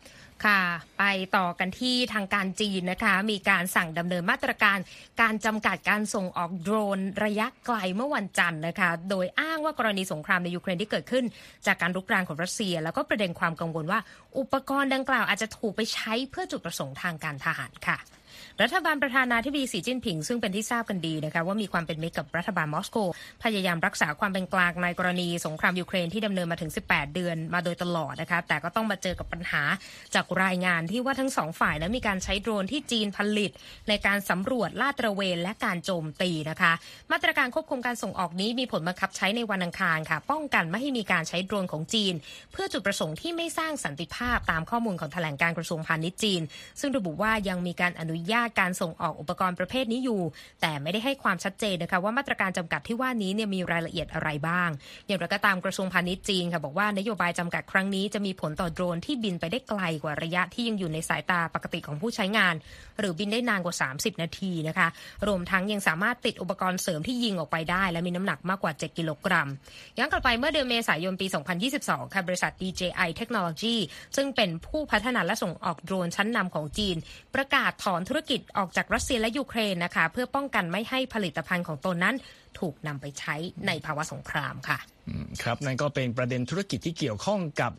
[0.44, 0.60] ค่ะ
[0.98, 1.04] ไป
[1.36, 4.78] ต่อกันที่ทางการจีนนะคะ มีการสั่งดำเนินมาตรการ
[5.20, 11.24] การจำกัดการส่งออกโดรนระยะไกลเมื่อวันจันทร์นะคะ โดยอ้างว่ากรณีสงครามในยูเครนที่เกิดขึ้น
[11.66, 14.00] จากการรุกรานของรัสเซีย แล้วก็ประเด็นความกังวลว่า
[14.38, 17.98] อุปกรณ์ดังกล่าวอาจจะถูกไปใช้เพื่อจุดประสงค์ทางการทหารค่ะ
[18.62, 22.96] รัฐบาลประธานาธิบดีสีจิ้นผิง ซึ่งเป็นที่ทราบกันดีนะคะว่ามีความเป็นมิตรกับรัฐบาลมอสโก
[23.44, 29.62] พยายามรักษาความเป็นกลางในกรณีสงครามยูเครนที่ดำเนินมาถึง 18 เดือนมาโดยตลอดนะคะแต่ก็ต้องมาเจอกับปัญหา
[30.14, 33.50] จากรายงานที่ว่าทั้งสองฝ่ายนั้นมีการใช้โดรนที่จีนผลิต
[33.88, 36.72] ในการสำรวจลาดตระเวนและการโจมตีนะคะ
[37.12, 42.14] มาตรการควบคุมการส่งออกนี้มีผลบังคับใช้ในวันอังคารค่ะ ป้องกันไม่ให้มีการใช้โดรนของจีน
[42.52, 46.42] เพื่อจุดประสงค์ที่ไม่สร้างสันติภาพตามข้อมูลของแถลงการกระทรวงพาณิชย์จีน
[46.80, 50.22] ซึ่งระบุว่ายังมีการอนุญาตการส่งออกอุปกรณ์ประเภทนี้อยู่
[50.60, 54.70] แต่ไม่ได้ให้ความชัดเจนนะคะว่ามาตรการจำกัดที่ว่านี้เนี่ยมีรายละเอียดอะไรบ้าง
[55.06, 62.54] อย่างไรก็ตามกระทรวงพาณิชย์จีนค่ะบอกว่านโยบายจำกัดครั้งนี้จะมีผลต่อโดรนที่บินไปได้ไกลกว่าระยะที่ยังอยู่ในสายตาปกติของผู้ใช้งาน
[62.98, 64.88] หรือบินได้นานกว่า 30 นาทีนะคะ
[65.26, 69.48] รวมทั้งยังสามารถติดอุปกรณ์เสริมที่ยิงออกไปได้ และมีน้ำหนักมากกว่า 7 กิโลกรัม
[69.98, 71.26] ย้อนกลับไปเมื่อเดือนเมษายนปี
[71.70, 73.76] 2022 ค่ะบริษัท DJI Technology
[74.16, 76.96] ซึ่งเป็นผู้พัฒนาและส่งออกโดรนชั้นนำของจีน
[77.34, 82.16] ประกาศถอนธุรกิจออกจากรัสเซียและยูเครนนะคะ เพื่อป้องกันไม่ให้ผลิตภัณฑ์ของตนนั้น
[82.58, 83.34] ถูกนำไปใช้
[83.66, 84.78] ในภาวะสงครามค่ะ
[85.42, 87.72] ครับนั่นก็เป็นประเด็นธุรกิจที่เกี่ยวข้องกับ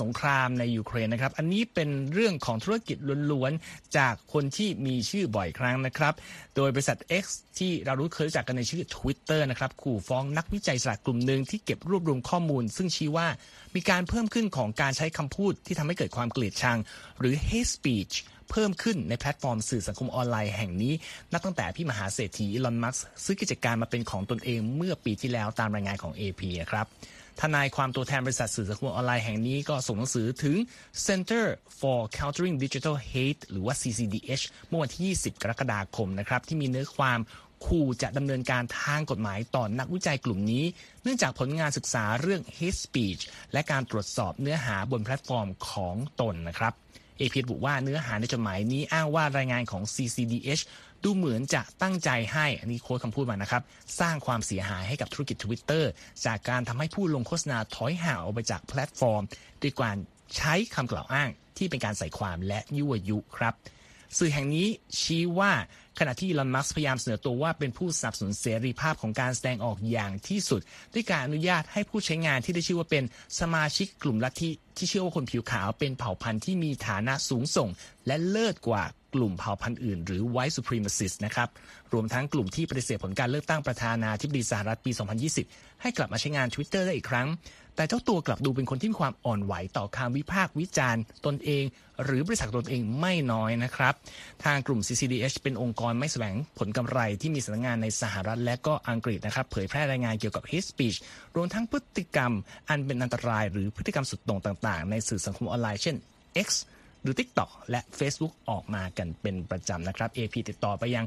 [0.00, 2.96] สงครามในยูเครนนะครับ อันนี้เป็นเรื่องของธุรกิจ
[3.32, 6.14] ล้วนๆ จากคนที่มีชื่อบ่อยครั้งนะครับ
[6.56, 7.24] โดยบริษัท X
[7.58, 13.28] ที่เรารู้เคยรู้จักกันในชื่อ Twitter นะครับขู่ฟ้องนักวิจัยอิสระกลุ่มหนึ่งที่เก็บรวบรวมข้อมูล ซึ่งชี้ว่า
[13.74, 16.78] มีการเพิ่มขึ้นของการใช้คำพูดที่ทำให้เกิดความเกลียดชัง
[17.18, 18.14] หรือ hate speech
[18.50, 20.94] เพิ่มขึ้นในแพลตฟอร์มสื่อสังคมออนไลน์แห่งนี้
[21.32, 26.86] นับตั้งแต่ที่มหาเศรษฐีอีลอนมัสก์ซื้อกิจการมาเป็นของตนเองเมื่อปีที่แล้วตามรายงานของ AP ครับ
[27.40, 30.56] ทนายความตัวแทนบริษัทสื่อสังคมออนไลน์แห่งนี้ก็ส่งหนังสือถึง
[31.06, 31.44] Center
[31.80, 37.20] for Countering Digital Hate หรือว่า CCDH เมื่อวันที่ 20 กรกฎาคมนะครับ ที่มีเนื้อความ
[37.66, 40.64] ขู่จะดำเนินการทางกฎหมายต่อนนักวิจัยกลุ่มนี้
[41.02, 46.72] เนื่องจากผลงานศึกษาเรื่อง hate speech และการตรวจสอบเนื้อหาบนแพลตฟอร์มของตนนะครับ
[47.18, 50.62] เอพีระบุว่าเนื้อหาในจดหมายนี้อ้างว่ารายงานของ CCDH
[51.04, 53.62] ดูเหมือนจะตั้งใจให้ อันนี้โค้ดคำพูดมานะครับ
[54.00, 55.84] สร้างความเสียหายให้กับธุรกิจ Twitter
[56.26, 59.22] จากการทำให้ผู้ลงโฆษณาถอยห่างออกไปจากแพลตฟอร์ม
[59.62, 59.96] ด้วยการ
[60.36, 63.54] ใช้คำกล่าวอ้างที่เป็นการใส่ความและยั่วยุครับ
[64.18, 64.68] สื่อแห่งนี้
[65.00, 65.52] ชี้ว่า
[65.98, 70.60] ขณะที่ลอนมัสพยายามเสนอตัวว่าเป็นผู้สนับสนุนเสรีภาพของการแสดงออกอย่างที่สุด
[70.94, 73.04] ด้วยการอนุญาตให้ผู้ใช้งานที่ได้ชื่อว่าเป็น
[73.40, 77.68] สมาชิกกลุ่มลัทธิที่เชื่อว่าคนผิวขาวเป็นเผ่าพันธุ์ที่มีฐานะสูงส่ง
[78.06, 81.48] และเลิศกว่ากลุ่มเผ่าพันธุ์อื่น หรือ white supremacist นะครับ
[81.92, 84.90] รวมทั้งกลุ่มที่ปฏิเสธผลการเลือกตั้งประธานาธิบดีสหรัฐปี
[85.36, 87.28] 2020 ให้กลับมาใช้งาน Twitter ได้อีกครั้ง
[87.76, 91.64] แต่เจ้าตัวกลับดูเป็นคนที่มีความอ่อนไหวต่อคำวิพากษ์วิจารณ์ตนเอง
[92.04, 93.94] หรือบริษัทตนเองไม่น้อยนะครับ
[94.44, 100.96] ทางกลุ่ม CCDH เป็นองค์กรไม่แสวงผลกำไรที่มีสำนักงานในสหรัฐและก็อังกฤษนะครับ เผยแพร่รายงานเกี่ยวกับ hate speech
[101.36, 102.32] รวมทั้งพฤติกรรม
[102.68, 105.96] อันเป็นอันตรายหรือพฤติกรรมสุดโต่งต่าง ๆ ในสื่อสังคมออนไลน์เช่น
[106.46, 106.48] X
[107.02, 111.04] หรือ TikTok และ Facebook ออกมากันเป็นประจำนะครับ AP ติดต่อไปยัง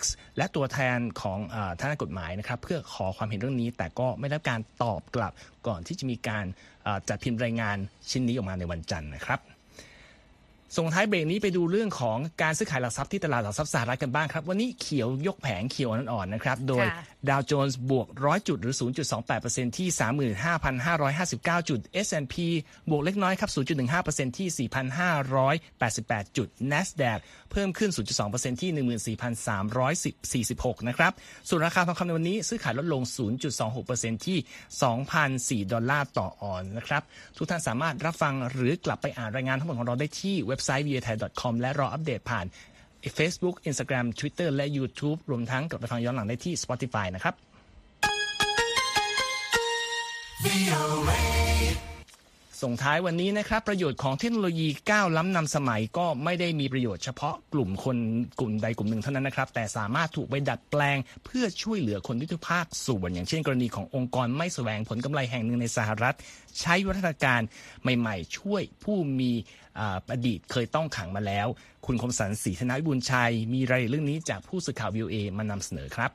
[0.00, 0.02] X
[0.36, 1.38] และตัวแทนของ
[1.78, 5.32] ทางกฎหมายนะครับเพื่อขอความเห็นเรื่องนี้ แต่ก็ไม่ได้การตอบกลับ
[5.66, 6.44] ก่อนที่จะมีการ
[7.08, 7.76] จัดพิมพ์รายงาน
[8.10, 9.40] ชิ้นนี้ออกมาในวันจันทร์นะครับ
[10.78, 16.86] ส่งท้ายเบรกนี้ไปดูเรื่องของการซื้อขายหลักทรัพย์ที่ตลาดหลักทรัพย์สหรัฐกันบ้างครับ วันนี้เขียวยกแผงเขียวอ่อนๆนะครับ โดย
[17.30, 18.74] ดาวโจนส์บวก 100 จุดหรือ
[19.26, 19.88] 0.28%ที่
[21.58, 22.36] 35,559 จุด S&P
[22.90, 23.50] บวกเล็กน้อยครับ
[23.94, 24.68] 0.15%ที่
[25.48, 27.18] 4,588 จุด NASDAQ
[27.50, 27.90] เพิ่มขึ้น
[28.24, 31.12] 0.2%ที่ 14,346 นะครับ
[31.48, 33.02] ส่วนราคาทองคำในวันนี้ซื้อขายลดลง
[33.64, 34.38] 0.26%ที่
[35.64, 37.02] 2,004 ดอลลาร์ต่อออนนะครับ
[37.36, 42.46] ทุกท่านสามารถรับฟังหรือกลับไปอ่านรายงานทั้งหมดของเราได้ที่เว็บไซต์ v i a t h a i c o m และรออัปเดตผ่าน
[43.18, 47.34] Facebook Instagram Twitter และ YouTube รวมทั้งกลับไปฟังย้อนหลังได้ที่ Spotify นะครับ
[52.62, 57.96] ส่งท้ายวันนี้นะครับ ประโยชน์ของเทคโนโลยีก้าวล้ำนำสมัยก็ไม่ได้มีประโยชน์เฉพาะกลุ่มคน
[58.38, 66.16] กลุ่มใดกลุ่มหนึ่งเท่านั้นนะครับ แต่สามารถถูกไปดัดแปลง เพื่อช่วยเหลือคนทุกภาคส่วนอย่างเช่นกรณีขององค์กรไม่แสวงผลกำไรแห่งหนึ่งในสหรัฐ
[66.60, 67.40] ใช้วัฒนการ
[67.82, 69.30] ใหม่ ๆ ช่วยผู้มี
[70.12, 71.46] อดีตเคยต้องขังมาแล้ว
[71.86, 76.12] คุณคมสันศรีธนวิบูลชัย มีรายละเอียดเรื่องนี้จากผู้สื่อข่าววิวเอมานำเสนอครับ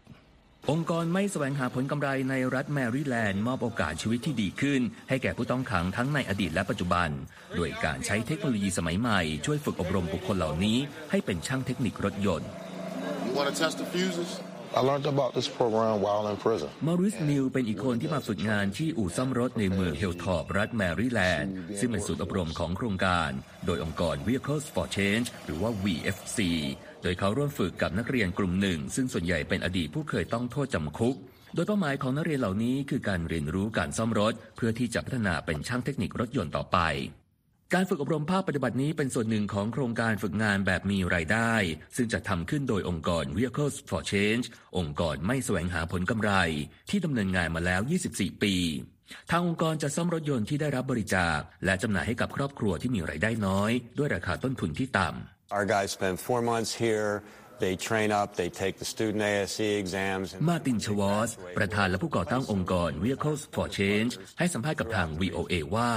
[0.68, 7.10] องค์กรไม่แสวงหาผลกำไรในรัฐแมริแลนด์มอบโอกาสชีวิตที่ดีขึ้น ให้แก่ผู้ต้องขังทั้งในอดีตและปัจจุบัน
[7.56, 10.78] โดยการใช้เทคโนโลยีสมัยใหม่ ช่วยฝึกอบรมบุคคลเหล่านี้
[11.12, 12.50] ให้เป็นช่างเทคนิครถยนต์
[13.28, 14.30] You want to test the fuses?
[14.80, 16.70] I learned about this program while in prison.
[16.88, 23.30] มอริสนิวเป็นอีกคนที่มาฝึกงานที่อู่ซ่อมรถในเมืองเฮลธอร์ปรัฐแมริแลนด์ ซึ่งเป็นศูนย์อบรมของโครงการ
[23.66, 26.40] โดยองค์กร Vehicles for Change หรือว่า VFC
[27.04, 31.16] โดยเขาร่วมฝึกกับนักเรียนกลุ่มหนึ่ง ซึ่งส่วนใหญ่เป็นอดีตผู้เคยต้องโทษจำคุก
[31.56, 36.80] โดยเป้าหมายของนักเรียนเหล่านี้คือการเรียนรู้การซ่อมรถ เพื่อที่จะพัฒนาเป็นช่างเทคนิครถยนต์ต่อไป
[37.74, 41.54] การฝึกอบรมภาคปฏิบัตินี้เป็นส่วนหนึ่งของโครงการฝึกงานแบบมีรายได้
[41.96, 44.46] ซึ่งจะทำขึ้นโดยองค์กร Vehicles for Change
[44.78, 46.32] องค์กรไม่แสวงหาผลกำไร
[46.90, 47.82] ที่ดำเนินงานมาแล้ว
[48.12, 48.56] 24 ปี
[49.32, 57.24] ทางองค์กรจะซ่อมรถยนต์ที่ได้รับบริจาค และจำหน่ายให้กับครอบครัวที่มีรายได้น้อย ด้วยราคาต้นทุนที่ต่ำ Our guys spend four months here.
[57.60, 60.28] They train up, they take the student ASE exams.
[60.50, 65.92] มาตินชวอสประธานและผู้ก่อตั้งองค์กร Vehicles for Change ให้สัมภาษณ์กับทาง VOA ว่า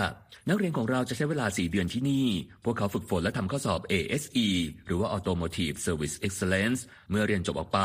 [0.49, 2.27] นักเรียนของเราจะใช้เวลา 4 เดือนที่นี่
[2.65, 4.49] พวกเขาฝึกฝนและทำข้อสอบ ASE
[4.87, 7.81] หรือว่า Automotive Service Excellence เมื่อเรียนจบออกไป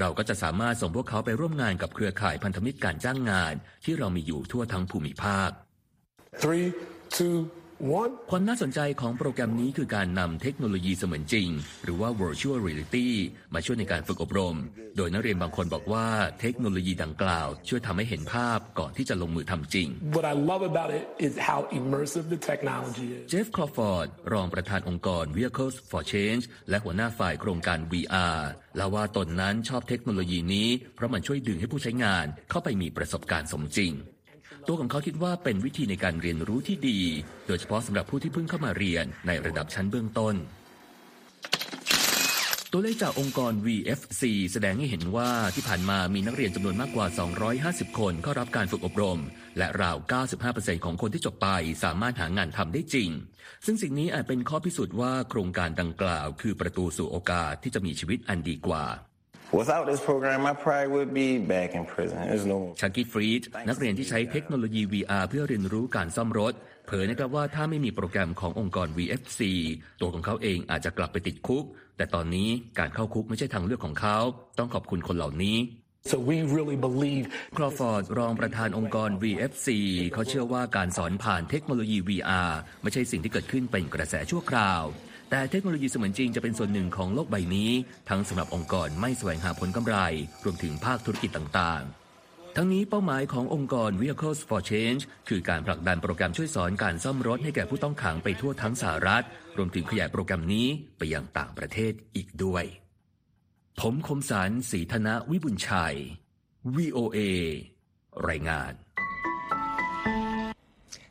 [0.00, 5.50] เราก็จะสามารถส่งพวกเขาไปร่วมงานกับเครือข่ายพันธมิตรการจ้างงาน ที่เรามีอยู่ทั่วทั้งภูมิภาค
[6.42, 6.66] Three,
[7.16, 7.63] two, one.
[8.30, 11.48] ความน่าสนใจของโปรแกรมนี้คือการนำเทคโนโลยีเสมือนจริง
[11.84, 13.08] หรือว่า virtual reality
[13.54, 14.56] มาช่วยในการฝึกอบรม
[14.96, 16.06] โดยนักเรียนบางคนบอกว่า
[16.40, 23.22] เทคโนโลยีดังกล่าว ช่วยทำให้เห็นภาพก่อนที่จะลงมือทำจริง What I love about it is how immersive the technology is.
[23.30, 28.40] เจฟคลอฟอร์ดรองประธานองค์กร Vehicles for Change และหัวหน้าฝ่ายโครงการ VR
[28.76, 33.94] เล่าว่าตนนั้นชอบเทคโนโลยีนี้ เพราะมันช่วยดึงให้ผู้ใช้งานเข้าไปมีประสบการณ์สมจริง
[34.66, 37.00] ตัวของเขาคิดว่าเป็นวิธีในการเรียนรู้ที่ดี
[37.46, 40.34] โดยเฉพาะสำหรับผู้ที่เพิ่งเข้ามาเรียนในระดับชั้นเบื้องต้น
[42.72, 44.22] ตัวเลขจากองค์กร VFC
[44.52, 47.06] แสดงให้เห็นว่าที่ผ่านมามีนักเรียนจำนวนมากกว่า
[47.52, 49.20] 250 คนเข้ารับการฝึกอบรม
[49.58, 49.96] และราว
[50.40, 51.48] 95%ของคนที่จบไป
[51.84, 53.10] สามารถหางานทำได้จริง
[53.66, 58.84] ซึ่งสิ่งนี้อาจเป็นข้อพิสูจน์ว่าโครงการดังกล่าว คือประตูสู่โอกาสที่จะมีชีวิตอันดีกว่า
[59.60, 62.18] Without this program, I probably would be back in prison.
[62.30, 66.52] There's no ชักกี้ฟรีดนักเรียนที่ใช้เทคโนโลยี VR เพื่อเรียนรู้การซ่อมรถ
[66.86, 69.40] เผยนะครับว่าถ้าไม่มีโปรแกรมขององค์กร VFC
[70.00, 71.64] ตัวของเขาเองอาจจะกลับไปติดคุก
[71.96, 74.18] แต่ตอนนี้การเข้าคุกไม่ใช่ทางเลือกของเขา
[74.58, 75.58] ต้องขอบคุณคนเหล่านี้
[76.10, 77.24] So we really believe
[77.56, 79.68] คลอฟอร์ดรองประธานองค์กร VFC
[80.12, 84.84] เขาเชื่อว่าการสอนผ่านเทคโนโลยี VR ไม่ใช่สิ่งที่เกิดขึ้นเป็นกระแสชั่วคราว
[85.30, 87.70] แต่เทคโนโลยีเสมือนจริงจะเป็นส่วนหนึ่งของโลกใบนี้
[88.08, 89.96] ทั้งสำหรับองค์กรไม่แสวงหาผลกำไร
[90.44, 92.04] รวมถึงภาคธุรกิจต่างๆ
[92.56, 99.24] ทั้งนี้เป้าหมายขององค์กร Vehicles for Change คือการผลักดันโปรแกรมช่วยสอนการซ่อมรถให้แก่ผู้ต้องขังไปทั่วทั้งสหรัฐ
[99.56, 100.66] รวมถึงขยายโปรแกรมนี้
[100.98, 102.64] ไปยังต่างประเทศอีกด้วย
[103.80, 105.96] ผมคมสารสีธนวิบุญชัย
[106.76, 107.18] VOA
[108.28, 108.72] รายงาน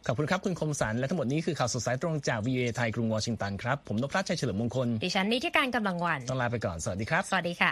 [0.07, 7.71] ขอบคุณครับ คุณคมสัน และทั้งหมดนี้คือข่าวสดสายตรงจาก VOA ไทยกรุงวอชิงตันครับ ผมนพรัชชัยเฉลิมมงคล ดิฉันนิติการกำลังวัน ต้องลาไปก่อน สวัสดีครับ สวัสดีค่ะ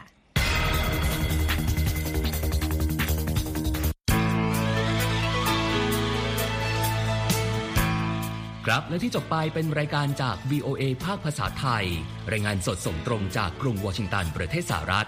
[8.66, 11.86] ครับและที่จบไปเป็นรายการจาก VOA ภาคภาษาไทย
[12.32, 15.08] รายงานสดส่งตรงจากกรุงวอชิงตันประเทศสหรัฐ